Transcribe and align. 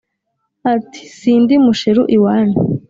ati 0.75 1.01
sindi 1.17 1.53
musheru 1.63 2.03
iwanyu 2.15 2.59